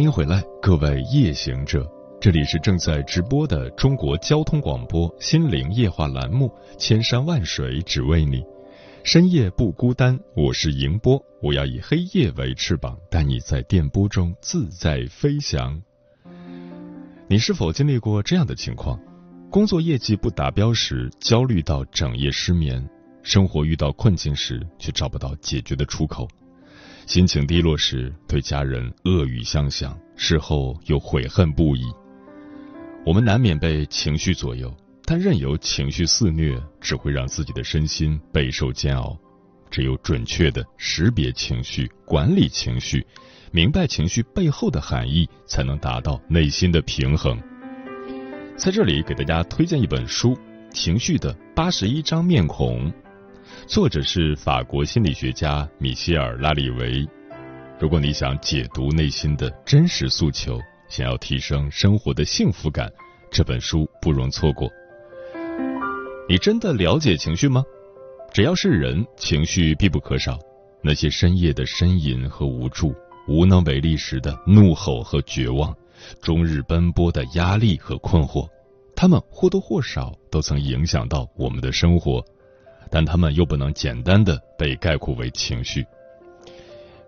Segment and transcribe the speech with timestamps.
[0.00, 1.86] 欢迎回来，各位夜行者，
[2.18, 6.46] 这里是正在直播的中国交通广播心灵夜话栏目
[6.78, 8.38] 《千山万水只为你》，
[9.04, 15.78] 深夜不孤单，我是迎波，我要以黑夜为翅膀，带你在电波中自在飞翔。
[17.28, 18.98] 你是否经历过这样的情况？
[19.50, 22.82] 工作业绩不达标时，焦虑到整夜失眠；
[23.22, 26.26] 生活遇到困境时，却找不到解决的出口。
[27.10, 31.82] 心情低落时，对家人恶语相向，事后又悔恨不已。
[33.04, 34.72] 我们难免被情绪左右，
[35.04, 39.18] 但任由情绪肆虐，只会让自己的身心备受煎熬。
[39.72, 43.04] 只有准确的识别情绪、管理情绪，
[43.50, 47.36] 明白情绪背后的含义，才能达到内心的平衡。
[48.56, 50.28] 在这里，给大家推荐一本书
[50.70, 52.88] 《情绪的八十一张面孔》。
[53.66, 57.06] 作者是法国心理学家米歇尔·拉里维。
[57.78, 60.58] 如果你想解读内心的真实诉求，
[60.88, 62.90] 想要提升生活的幸福感，
[63.30, 64.68] 这本书不容错过。
[66.28, 67.62] 你真的了解情绪吗？
[68.32, 70.38] 只要是人，情绪必不可少。
[70.82, 72.94] 那些深夜的呻吟和无助，
[73.28, 75.74] 无能为力时的怒吼和绝望，
[76.20, 78.48] 终日奔波的压力和困惑，
[78.96, 82.24] 他们或多或少都曾影响到我们的生活。
[82.90, 85.86] 但他们又不能简单的被概括为情绪。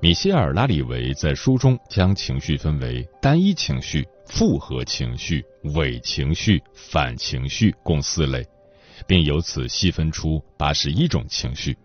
[0.00, 8.44] 米歇尔·拉里维在书中将情绪分为单一情绪、复合情绪、伪情绪、反情绪共四类，
[9.06, 11.76] 并由此细分出八十一种情绪。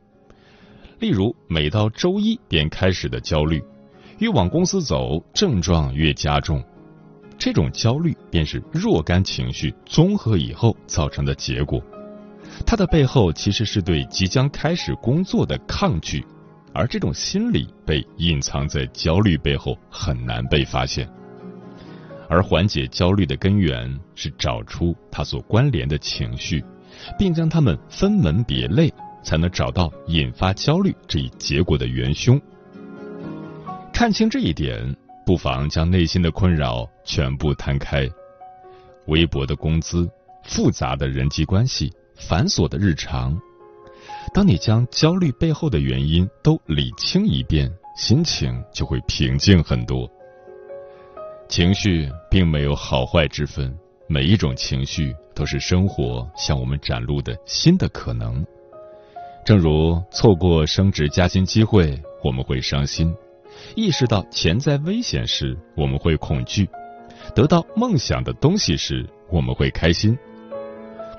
[1.00, 3.64] 例如，每到周一便开始的焦虑，
[4.18, 6.64] 越往公司走，症状越加重。
[7.38, 11.80] 这种焦虑便是若干情绪综合以后造成的结果。
[12.66, 16.26] 它的背后其实是对即将开始工作的抗拒，
[16.74, 21.08] 而这种心理被隐藏在焦虑背后，很难被发现。
[22.30, 26.64] 而缓解焦虑的根源是找出它所关联的情绪，
[27.18, 32.40] 并将它们分门别类，才能找到引发焦虑这一结果的元凶。
[33.94, 34.94] 看清这一点，
[35.26, 38.10] 不妨将内心的困扰全部摊开：
[39.06, 40.10] 微薄的工资，
[40.44, 41.92] 复杂的人际关系。
[42.18, 43.40] 繁琐的日常，
[44.34, 50.10] 当你将焦虑背后的原因都理清一遍，心情就会平静很多。
[51.48, 53.74] 情绪并没有好坏之分，
[54.08, 58.46] 每一种情绪都是生活向我们展露的新的可能。
[59.46, 63.14] 正如错过升职加薪机会，我们会伤心；
[63.76, 66.66] 意识到潜在危险时，我们会恐惧；
[67.34, 70.18] 得到梦想的东西时，我们会开心。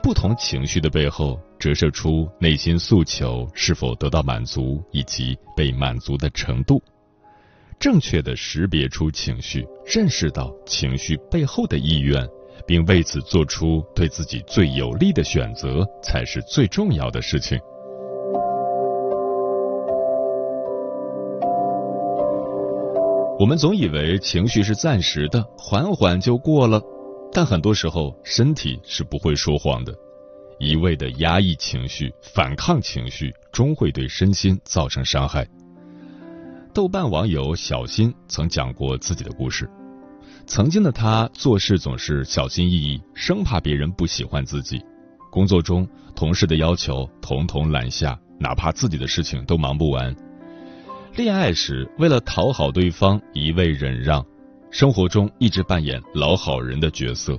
[0.03, 6.82] 不同情绪的背后，折射出内心诉求是否得到满足以及被满足的程度。
[7.78, 12.26] 正确的识别出情绪，认识到情绪背后的意愿，
[12.66, 17.59] 并为此做出对自己最有利的选择，才是最重要的事情。
[23.38, 26.82] 我们总以为情绪是暂时的，缓缓就过了。
[27.33, 29.94] 但很多时候，身体是不会说谎的。
[30.59, 35.47] 一味的压抑情绪、反抗情绪，终会对身心造成伤害。
[36.75, 39.71] 豆瓣网友小新曾讲过自己的故事。
[40.47, 44.81] 曾经的他做事总是小心翼翼，生怕别人不喜欢自己。
[45.31, 50.15] 工作中，同事的要求统统揽下，哪怕自己的事情都忙不完。
[51.15, 54.24] 恋爱时，为了讨好对方，一味忍让。
[54.70, 57.38] 生活中一直扮演老好人的角色，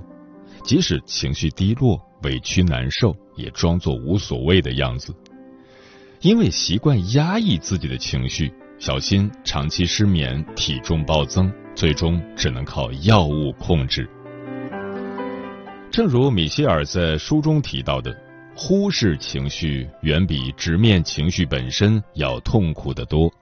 [0.64, 5.14] 即使情绪低落、委屈难受，也装作无所谓的样子。
[6.20, 14.08] 因为习惯压抑自己的情绪，小新长期失眠、体重暴增，最终只能靠药物控制。
[15.90, 18.14] 正如米歇尔在书中提到的，
[18.54, 23.32] 忽视情绪远比直面情绪本身要痛苦得多。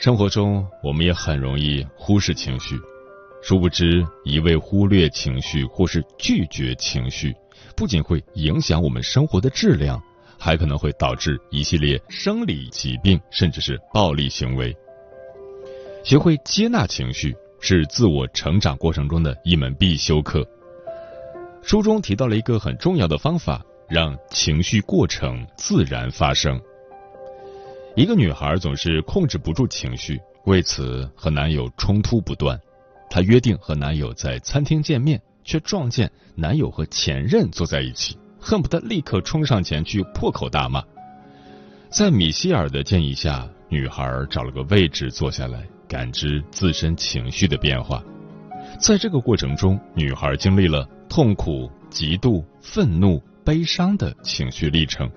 [0.00, 2.74] 生活中，我们也很容易忽视情绪，
[3.42, 7.34] 殊不知一味忽略情绪或是拒绝情绪，
[7.76, 10.02] 不仅会影响我们生活的质量，
[10.38, 14.74] 还可能会导致一系列生理疾病，甚至是暴力行为。
[16.02, 20.48] 学会接纳情绪是自我成长过程中的一门必修课。
[21.60, 26.58] 书中提到了一个很重要的方法，让情绪过程自然发生。
[27.96, 32.58] 一个女孩总是控制不住情绪，为此和男友冲突不断。
[33.10, 40.82] 她约定和男友在餐厅见面，却撞见男友和前任坐在一起，恨不得立刻冲上前去破口大骂。
[41.90, 48.02] 在米歇尔的建议下，女孩找了个位置坐下来，感知自身情绪的变化。
[48.78, 55.10] 在这个过程中，女孩经历了痛苦、嫉妒、愤怒、悲伤的情绪历程。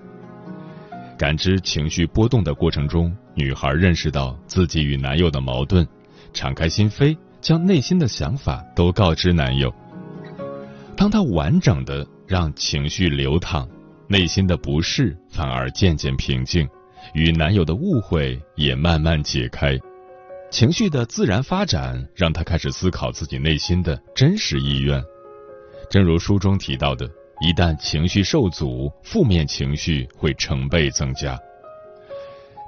[1.16, 5.86] 感知情绪波动的过程中，女孩认识到自己与男友的矛盾，
[6.32, 9.72] 敞开心扉，将内心的想法都告知男友。
[10.96, 13.68] 当她完整的让情绪流淌，
[14.08, 16.68] 内心的不适反而渐渐平静，
[17.14, 19.78] 与男友的误会也慢慢解开。
[20.50, 25.02] 情绪的自然发展让她开始思考自己内心的真实意愿。
[25.88, 27.08] 正如书中提到的。
[27.40, 31.38] 一旦情绪受阻，负面情绪会成倍增加。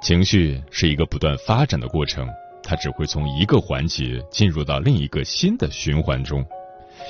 [0.01, 2.27] 情绪是一个不断发展的过程，
[2.61, 6.45] 它只会从一个环节进入到另一个新的循环中。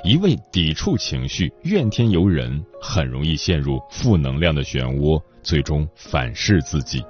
[0.03, 7.03] 一味抵触情绪、怨天尤人，很容易陷入负能量的漩涡，最终反噬自己。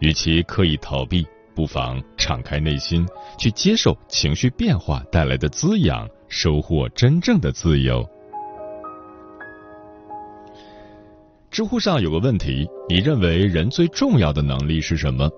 [0.00, 3.06] 与其刻意逃避，不妨敞开内心，
[3.38, 8.08] 去接受情绪变化带来的滋养，收获真正的自由。
[11.50, 15.28] 知乎上有个问题：你认为人最重要的能力是什么？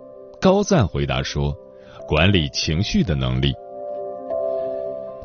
[0.40, 1.54] 高赞回答说：
[2.08, 3.52] 管理情绪的能力。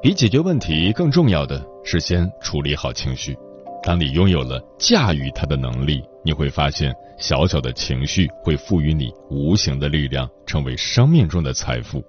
[0.02, 3.36] 比解决问题更重要的是先处理好情绪。
[3.82, 12.04] 当你拥有了驾驭它的能力，你会发现小小的情绪会赋予你无形的力量，成为生命中的财富。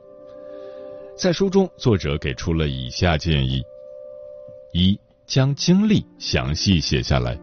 [1.17, 3.63] 在书中，作者给出了以下建议：
[4.75, 7.39] 一、将经历详细写下来。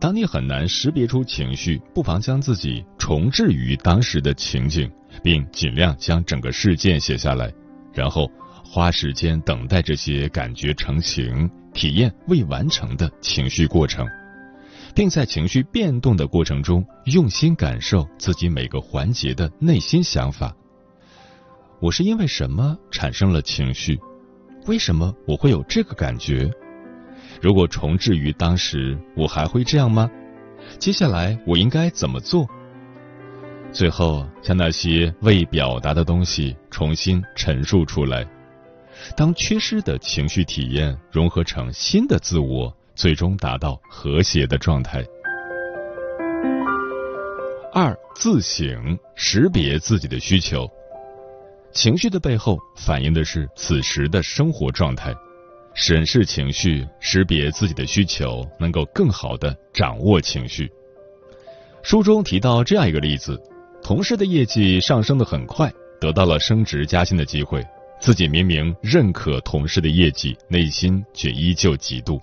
[0.00, 4.90] 当你很难识别出情绪，不妨将自己重置于当时的情景，
[5.22, 7.52] 并尽量将整个事件写下来，
[7.92, 8.26] 然后
[8.64, 14.08] 花时间等待这些感觉成型，体验未完成的情绪过程，
[14.94, 20.56] 并在情绪变动的过程中用心感受自己每个环节的内心想法。
[21.78, 24.00] 我是因为什么产生了情绪？
[24.66, 26.50] 为什么我会有这个感觉？
[27.40, 30.10] 如果重置于当时，我还会这样吗？
[30.78, 32.46] 接下来我应该怎么做？
[33.72, 38.26] 最后，将那些未表达的东西重新陈述出来。
[39.16, 45.02] 当缺失的情绪体验融合成新的自我，最终达到和谐的状态。
[47.72, 50.68] 二、自省，识别自己的需求。
[51.72, 55.14] 情绪的背后反映的是此时的生活状态。
[55.74, 60.70] 审视情绪，识别自己的需求，能够更好的掌握情绪。
[61.82, 63.40] 书中提到这样一个例子：
[63.82, 67.64] 同事的业绩上升的很快，得到了升职加薪的机会，
[68.00, 72.20] 自己明明认可同事的业绩，内心却依旧嫉妒。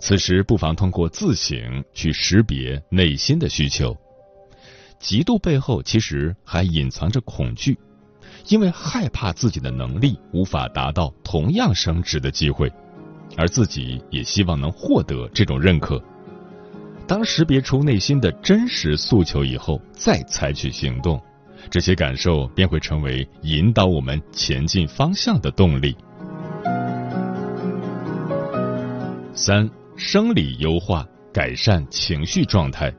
[0.00, 3.96] 此时不妨通过自省去识别内心的需求。
[5.00, 7.78] 嫉妒背后其实还隐藏着恐惧。
[8.48, 12.70] 因为害怕自己的能力无法达到同样升职的机会，
[13.36, 16.02] 而自己也希望能获得这种认可。
[17.06, 21.20] 当识别出内心的真实诉求以后，再采取行动，
[21.70, 25.96] 这些感受便会成为引导我们前进方向的动力。
[29.34, 32.90] 三、生理优化，改善情绪状态。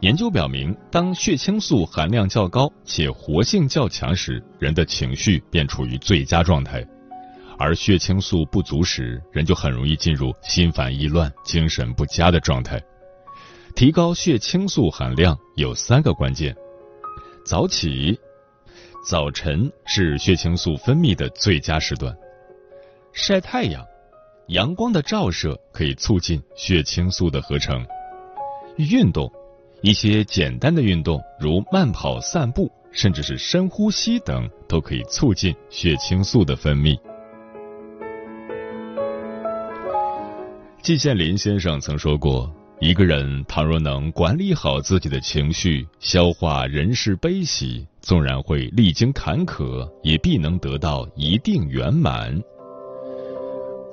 [0.00, 6.82] 研究表明，当血清素含量较高且活性较强时，人的情绪便处于最佳状态；
[7.58, 12.78] 而血清素不足时，人就很容易进入心烦意乱、精神不佳的状态。
[13.74, 16.54] 提高血清素含量有三个关键：
[17.46, 18.18] 早起，
[19.08, 22.12] 早晨是血清素分泌的最佳时段；
[23.14, 23.82] 晒太阳，
[24.48, 27.82] 阳光的照射可以促进血清素的合成；
[28.76, 29.32] 运动。
[29.82, 36.98] 一些简单的运动，如慢跑、散步，甚至是深呼吸等，都可以促进血清素的分泌。
[40.82, 52.40] 季羡林先生曾说过：“一个人倘若能管理好自己的情绪，消化人世悲喜，纵然会历经坎坷，也必能得到一定圆满。”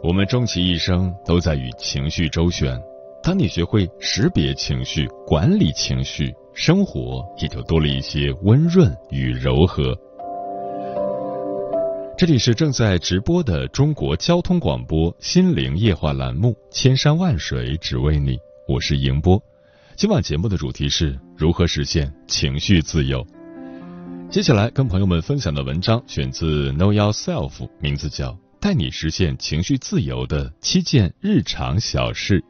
[0.03, 2.79] 我们终其一生都在与情绪周旋。
[3.23, 9.97] 当你学会识别情绪、管理情绪，生活也就多了一些温润与柔和。
[12.17, 18.35] 这里是正在直播的中国交通广播心灵夜话栏目《千山万水只为你》，
[18.67, 19.41] 我是迎波。
[19.95, 23.25] 今晚节目的主题是如何实现情绪自由。
[24.29, 32.41] 接下来跟朋友们分享的文章选自 Know Yourself，名字叫《带你实现情绪自由的七件日常小事》。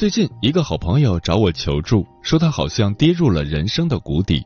[0.00, 4.42] 最近，一个好朋友找我求助，说他好像跌入了人生的谷底。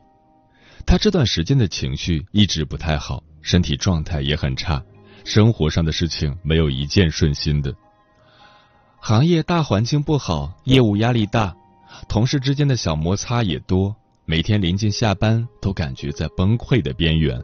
[0.85, 4.83] 他这段时间的情绪一直不太好，身体状态也很差，
[5.23, 7.73] 生活上的事情没有一件顺心的。
[8.99, 11.55] 行业大环境不好，业务压力大，
[12.09, 13.95] 同事之间的小摩擦也多，
[14.25, 17.41] 每天临近下班都感觉在崩溃的边缘。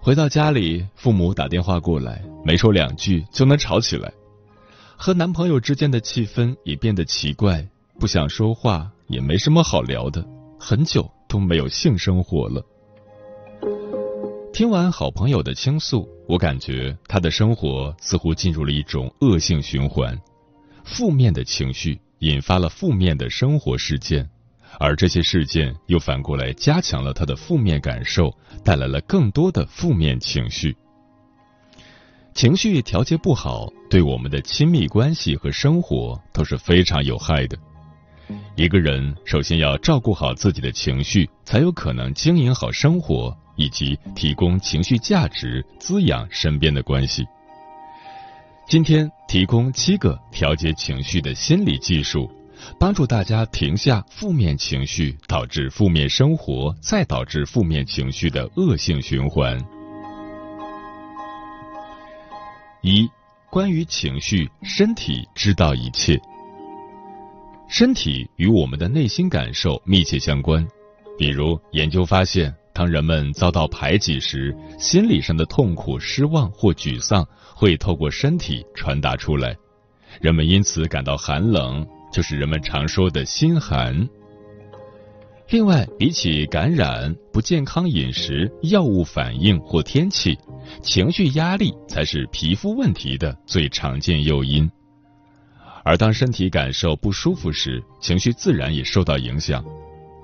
[0.00, 4.12] 回到家里，父母打电话过来，没说两句就能吵起来。
[5.04, 7.68] 和男朋友之间的气氛也变得奇怪，
[7.98, 10.24] 不想说话，也没什么好聊的，
[10.60, 12.64] 很久都没有性生活了。
[14.52, 20.16] 听完好朋友的倾诉，我感觉他的生活似乎进入了一种恶性循环，
[20.84, 24.30] 负面的情绪引发了负面的生活事件，
[24.78, 28.32] 而这些事件又反过来加强了他的负面感受，
[28.62, 30.76] 带来了更多的负面情绪。
[32.34, 37.56] 情绪调节不好，对我们的亲密关系和生活都是非常有害的。
[38.56, 47.24] 一个人首先要照顾好自己的情绪，才有可能经营好生活，以及提供情绪价值，滋养身边的关系。
[48.66, 52.30] 今天提供七个调节情绪的心理技术，
[52.80, 59.62] 帮助大家停下负面情绪导致负面生活，再导致负面情绪的恶性循环。
[62.82, 63.08] 一、
[63.48, 66.20] 关于情绪，身体知道一切。
[67.68, 70.66] 身体与我们的内心感受密切相关。
[71.16, 77.24] 比如，研究发现，当人们遭到排挤时，心理上的痛苦、失望或沮丧
[77.54, 79.56] 会透过身体传达出来，
[80.20, 84.08] 人们因此感到寒冷，就是人们常说的心寒。
[85.52, 90.34] 另外，比起感染、不健康饮食、药物反应或天气，
[90.80, 94.66] 情绪压力才是皮肤问题的最常见诱因。
[95.84, 99.62] 而当身体感受不舒服时，情绪自然也受到影响。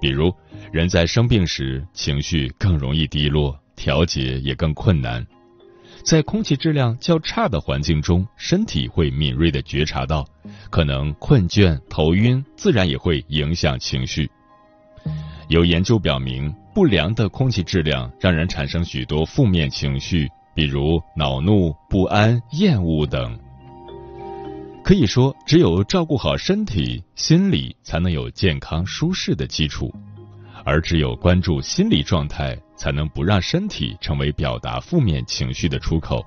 [0.01, 0.33] 比如，
[0.73, 5.27] 人在生病时，情绪更容易低落，调节也更困难。
[6.03, 10.27] 在空气质量较差的环境中，身体会敏锐地觉察到，
[10.71, 14.31] 可能困倦、头晕，自然也会影响情绪。
[15.49, 23.39] 有研究表明，不良的空气质量让人产生许多负面情绪，比如恼怒、不安、厌恶等。
[24.85, 29.91] 可以说，只有照顾好身体，心理才能有健康舒适的基础；
[30.65, 36.23] 而只有关注心理状态，才能不让身体成为表达负面情绪的出口。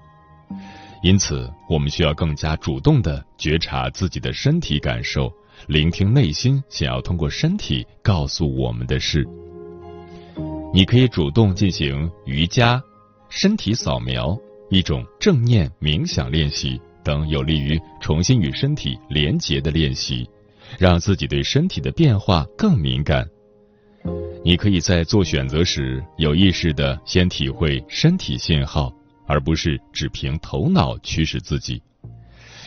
[1.03, 5.31] 因此，我们需要更加主动的觉察自己的身体感受。
[5.67, 9.27] 聆听内心想要通过身体告诉我们的事。
[10.73, 12.81] 你可以主动进行瑜伽、
[13.29, 14.37] 身体扫描、
[14.69, 20.27] 一种正念冥想练习等有利于重新与身体连结的练习，
[20.79, 23.27] 让自己对身体的变化更敏感。
[24.43, 28.91] 你可以在做选择时有意识的先体会身体信号，
[29.27, 31.81] 而不是只凭头脑驱使自己。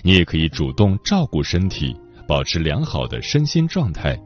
[0.03, 1.97] 你也可以主动照顾身体。
[2.27, 4.19] 保持良好的身心状态，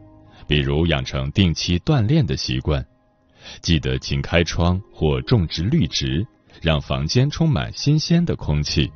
[0.47, 2.85] 比如养成定期锻炼的习惯，
[3.61, 6.27] 记得勤开窗或种植绿植，
[6.63, 8.91] 让房间充满新鲜的空气。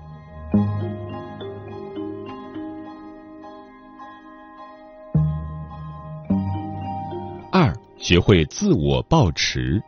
[7.51, 9.83] 二，学会自我保持，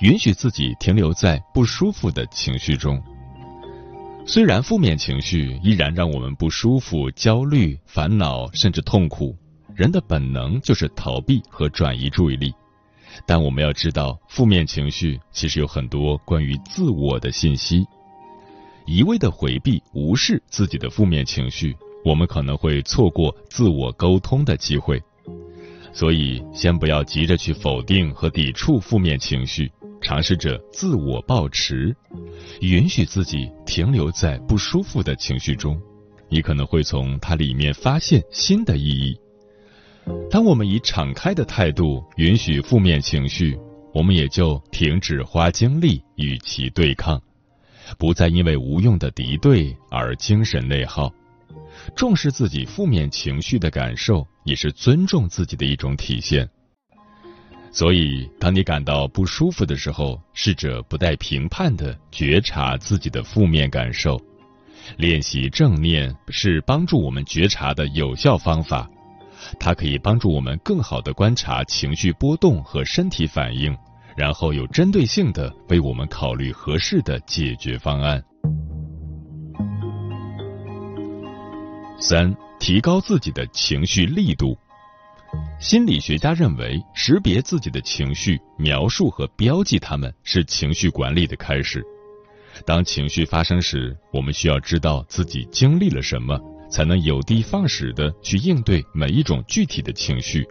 [0.00, 3.02] 允许自己停留在不舒服的情绪中。
[4.30, 9.34] 虽然负面情绪依然让我们不舒服、焦虑、烦恼，甚至痛苦，
[9.74, 12.52] 人的本能就是逃避和转移注意力。
[13.26, 17.86] 但我们要知道，负面情绪其实有很多关于自我的信息。
[18.84, 25.02] 一味的回避、无视自己的负面情绪，我们可能会错过自我沟通的机会。
[25.94, 29.72] 所以，先不要急着去否定和抵触负面情绪。
[30.00, 31.94] 尝试着自我保持，
[32.60, 35.80] 允许自己停留在不舒服的情绪中，
[36.28, 39.18] 你可能会从它里面发现新的意义。
[40.30, 43.58] 当我们以敞开的态度允许负面情绪，
[43.92, 47.20] 我们也就停止花精力与其对抗，
[47.98, 51.12] 不再因为无用的敌对而精神内耗。
[51.94, 56.48] 重视自己负面情绪的感受，也是尊重自己的一种体现。
[57.70, 64.20] 所以，当你感到不舒服的时候，试着不带评判的觉察自己的负面感受。
[64.96, 68.88] 练习正念是帮助我们觉察的有效方法，
[69.60, 73.76] 它可以帮助我们更好的观察情绪波动和身体反应，
[74.16, 78.22] 然后有针对性的为我们考虑合适的解决方案。
[82.00, 84.56] 三、提高自己的情绪力度。
[85.60, 91.84] 心理学家认为，识别自己的情绪、描述和标记它们是情绪管理的开始。
[92.64, 100.46] 当情绪发生时，我们需要知道自己经历了什么，才能有的放矢的去应对每一种具体的情绪，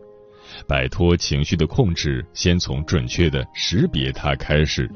[0.67, 2.25] 摆脱情绪的控制。
[2.34, 4.89] 先从准确的识别它开始。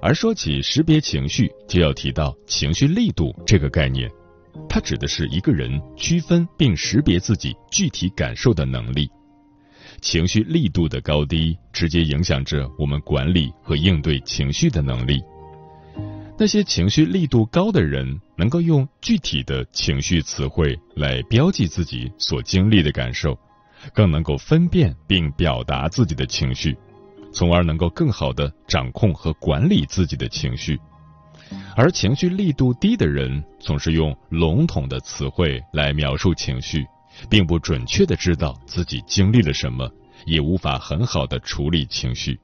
[0.00, 4.08] 而说起识别情绪，就要提到情绪力度这个概念。
[4.68, 9.10] 它指的是一个人区分并识别自己具体感受的能力，
[10.00, 15.22] 情绪力度的高低直接影响着我们管理和应对情绪的能力。
[16.38, 23.36] 那些情绪力度高的人，能够用具体的情绪词汇来标记自己所经历的感受，
[23.92, 26.76] 更能够分辨并表达自己的情绪，
[27.32, 30.78] 从而能够更好的掌控和管理自己的情绪。
[31.76, 36.84] 而情绪力度低的人，总是用笼统的词汇来描述情绪，
[37.30, 39.90] 并不准确的知道自己经历了什么，
[40.26, 42.38] 也无法很好的处理情绪。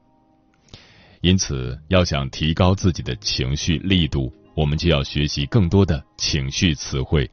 [1.21, 7.29] 因此，要想提高自己的情绪力度，我们就要学习更多的情绪词汇，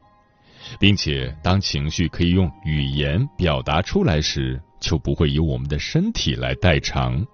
[0.79, 7.25] 并且当情绪可以用语言表达出来时，就不会由我们的身体来代偿。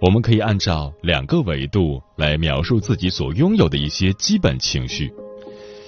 [0.00, 5.10] 我们可以按照两个维度来描述自己所拥有的一些基本情绪，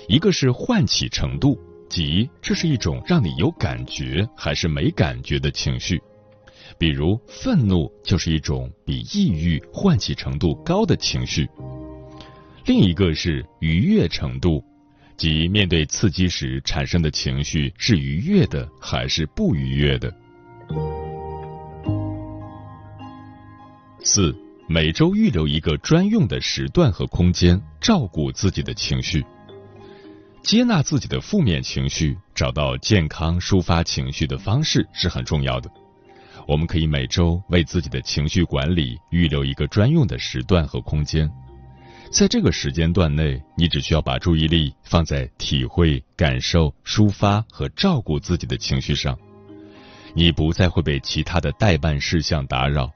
[0.09, 6.01] 一个是唤起程度，即这是一种让你有感觉还是没感觉的情绪，
[6.79, 11.45] 比如愤怒就是一种比抑郁唤起程度高的情绪；
[12.64, 14.64] 另一个是愉悦程度，
[15.19, 20.11] 即面对刺激时产生的情绪是愉悦的还是不愉悦的。
[24.07, 24.33] 四，
[24.69, 29.27] 每周预留一个专用的时段和空间，照顾自己的情绪，
[30.45, 35.69] 接纳自己的负面情绪，找到健康抒发情绪的方式是很重要的。
[36.47, 41.29] 我们可以每周为自己的情绪管理预留一个专用的时段和空间，
[42.12, 49.19] 在这个时间段内，你只需要把注意力放在体会、感受、抒发和照顾自己的情绪上，
[50.14, 52.88] 你不再会被其他的代办事项打扰。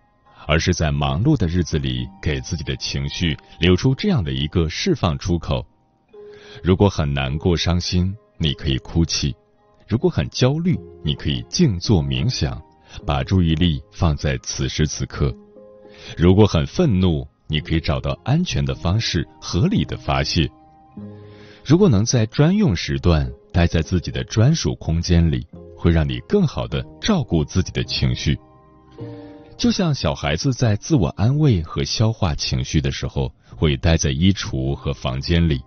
[0.47, 5.65] 而是在忙碌的日子里，给自己的情绪留出这样的一个释放出口。
[6.63, 9.33] 如果很难过、伤心，你可以哭泣；
[9.87, 12.61] 如果很焦虑，你可以静坐冥想，
[13.07, 15.35] 把注意力放在此时此刻。
[16.17, 20.49] 如果很愤怒，你可以找到安全的方式，合理的发泄。
[21.65, 28.37] 如果能在专用时段待在自己的专属空间里，会让你更好的照顾自己的情绪。
[29.61, 35.59] 就像小孩子在自我安慰和消化情绪的时候，会待在衣橱和房间里；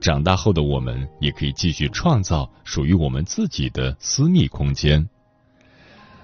[0.00, 5.06] 长大后的我们，也可以继续创造属于我们自己的私密空间。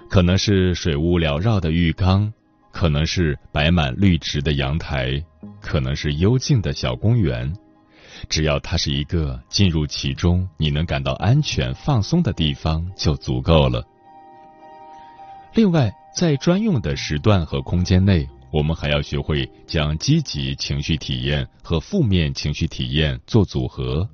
[0.08, 2.32] 可能是水雾缭绕的浴缸，
[2.72, 5.22] 可能是摆满绿植的阳台，
[5.60, 7.54] 可能是幽静的小公园。
[8.30, 13.86] 只要它是一个进入其中你能感到安全放松的地方，就足够了。
[15.52, 15.94] 另外。
[16.14, 24.06] 在专用的时段和空间内，我们还要学会将积极情绪体验和负面情绪体验做组合。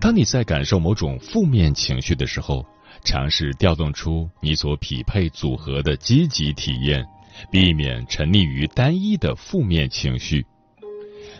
[0.00, 2.64] 当你在感受某种负面情绪的时候，
[3.04, 7.04] 尝试调动出你所匹配组合的积极体验，
[7.50, 10.44] 避免沉溺于单一的负面情绪。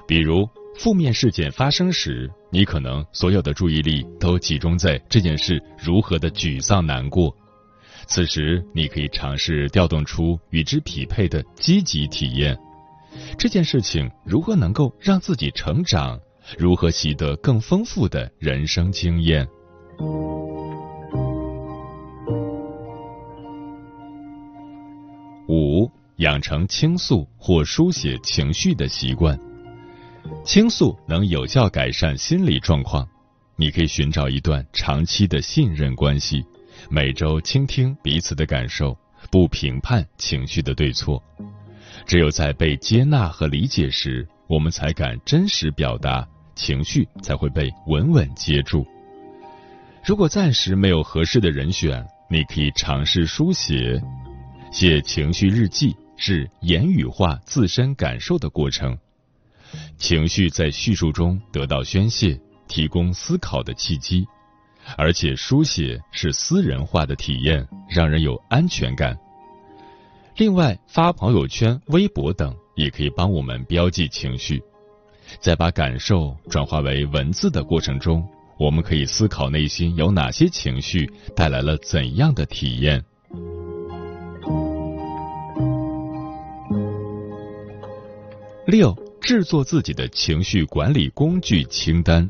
[0.07, 0.47] 比如，
[0.77, 7.35] 负面事件发生时，你可能所有的注意力都集中在这件事如何的沮丧难过。
[8.07, 12.57] 此时，你可以尝试调动出与之匹配的积极体验。
[13.39, 16.21] 这件事情如何能够让自己成长？
[16.59, 19.49] 如何习得更丰富的人生经验？
[25.49, 29.39] 五、养成倾诉或书写情绪的习惯。
[30.45, 33.09] 倾诉能有效改善心理状况。
[33.57, 36.45] 你可以寻找一段长期的信任关系。
[36.91, 38.97] 每周倾听彼此的感受，
[39.31, 41.23] 不评判情绪的对错。
[42.07, 48.87] 只有在被接纳和理解时，我们才敢真实表达，情绪才会被稳稳接住。
[50.05, 54.01] 如果暂时没有合适的人选，你可以尝试书写，
[54.71, 58.99] 写情绪日记是言语化自身感受的过程，
[59.97, 64.27] 情绪在叙述中得到宣泄，提供思考的契机。
[64.97, 69.17] 而且书写是私人化的体验，让人有安全感。
[70.37, 74.63] 另外，发朋友圈、微博等也可以帮我们标记情绪，
[75.41, 78.27] 在把感受转化为文字的过程中，
[78.59, 83.05] 我们可以思考内心有哪些情绪带来了怎样的体验。
[88.67, 92.29] 六，制作自己的情绪管理工具清单。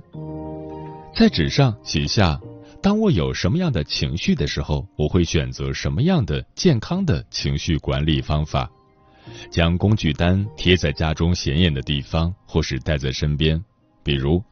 [1.16, 2.40] 在纸上写下，
[2.82, 8.68] 当我有什么样的情绪的时候，我会选择什么样的健康的情绪管理方法。
[9.48, 13.62] 将工具单贴在家中显眼的地方，或是带在身边。
[14.02, 14.42] 比如，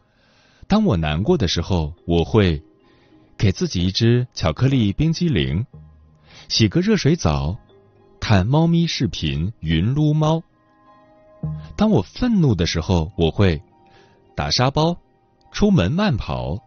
[0.68, 2.62] 当我难过的时候，我会
[3.36, 5.66] 给自己一只巧克力冰激凌，
[6.48, 7.58] 洗个热水澡，
[8.20, 10.40] 看猫咪视频云撸猫。
[11.76, 13.60] 当我愤怒的时候，我会
[14.36, 14.96] 打沙包。
[15.52, 16.58] 出门慢跑，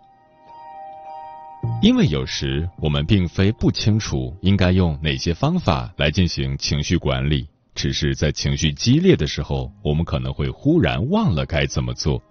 [1.82, 12.22] 因为有时我们并非不清楚应该用哪些方法来进行情绪管理，只是在情绪激烈的时候，我们可能会忽然忘了该怎么做。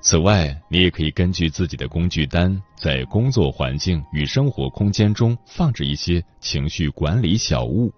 [0.00, 7.92] 此外，你也可以根据自己的工具单，在工作环境与生活空间中放置一些情绪管理小物，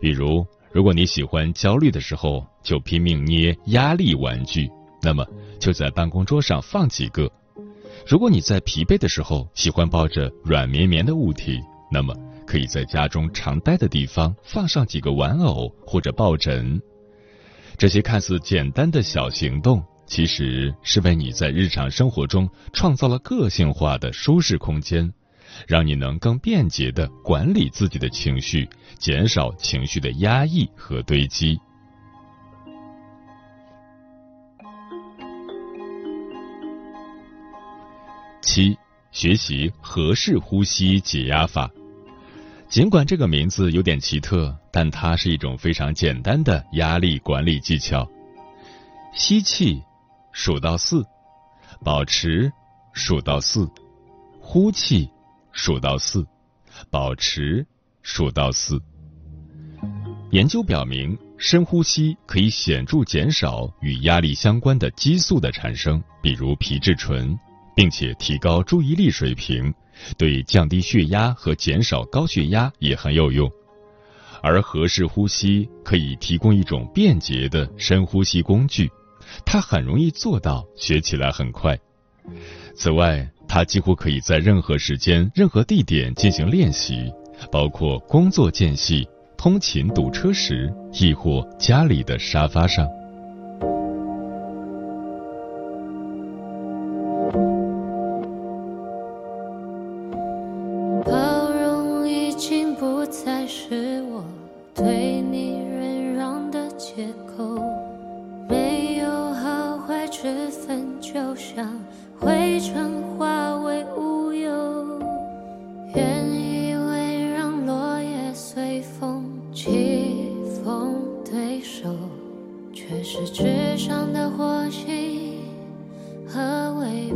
[0.00, 4.70] 比如，如果你喜欢焦虑的时候，就拼命捏压力玩具。
[5.04, 5.24] 那么
[5.60, 7.30] 就在办公桌上放几个。
[8.06, 16.80] 如果你在疲惫的时候喜欢抱着软绵绵的物体，那么可以在家中常待的地方放上几个玩偶或者抱枕。
[17.76, 25.12] 这些看似简单的小行动，其实是为你在日常生活中创造了个性化的舒适空间，
[25.66, 31.58] 让你能更便捷的管理自己的情绪，减少情绪的压抑和堆积。
[38.44, 38.76] 七，
[39.10, 41.70] 学习合适呼吸解压法。
[42.68, 48.06] 尽管这个名字有点奇特，但它是一种非常简单的压力管理技巧。
[49.14, 49.82] 吸气，
[50.32, 51.04] 数到四，
[51.82, 52.52] 保持，
[52.92, 53.68] 数到四，
[54.40, 55.08] 呼气，
[55.52, 56.26] 数到四，
[56.90, 57.66] 保持，
[58.02, 58.80] 数到四。
[60.32, 67.38] 研究表明，深呼吸可以显著减少与压力相关的激素的产生，比如皮质醇。
[67.74, 69.72] 并且提高注意力水平，
[70.16, 73.50] 对降低血压和减少高血压也很有用。
[74.42, 78.90] 而合适呼吸可以提供一种便捷的深呼吸工具，
[79.44, 81.78] 它很容易做到，学起来很快。
[82.74, 87.10] 此外，它几乎可以在任何时间、任何地点进行练习，
[87.50, 92.86] 包括工作间隙、通勤堵车时，亦或家里的沙发上。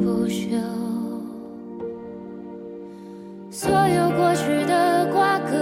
[0.01, 0.47] 不休，
[3.51, 5.57] 所有过去的瓜葛，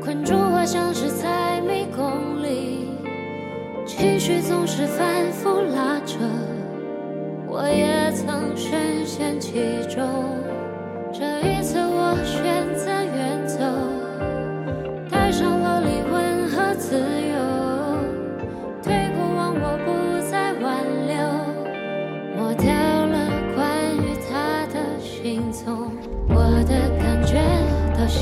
[0.00, 2.88] 困住我，像是在迷宫里，
[3.84, 6.18] 情绪总是反复拉扯，
[7.48, 10.45] 我也曾深陷其中。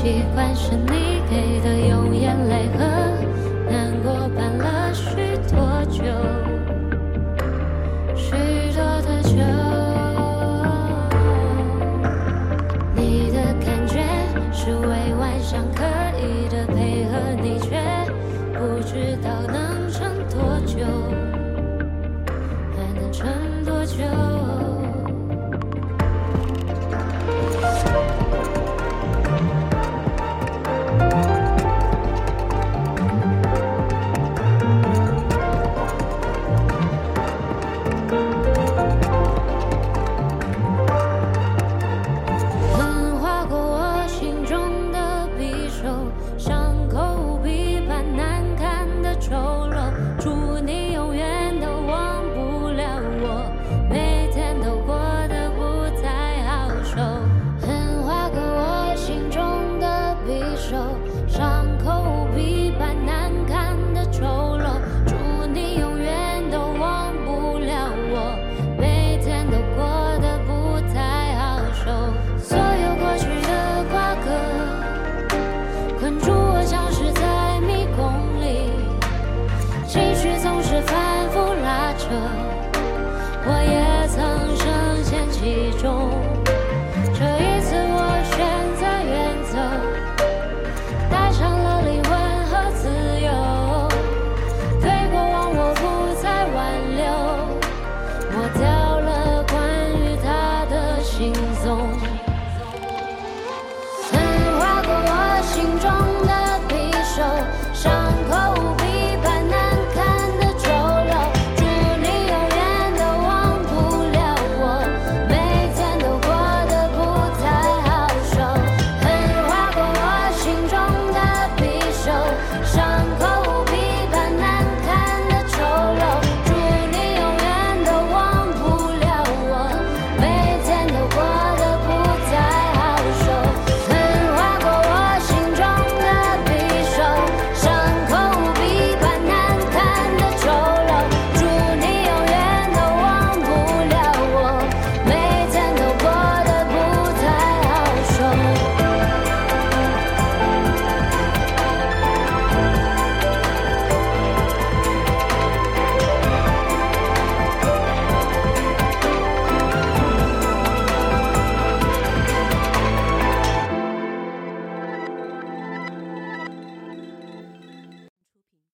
[0.05, 2.94] 习惯是你给的用眼泪和